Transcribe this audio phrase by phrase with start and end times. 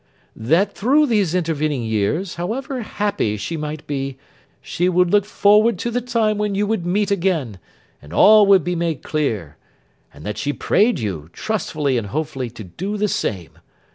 [0.35, 4.17] 'That through these intervening years, however happy she might be,
[4.59, 7.59] she would look forward to the time when you would meet again,
[8.01, 9.57] and all would be made clear;
[10.11, 13.59] and that she prayed you, trustfully and hopefully to do the same.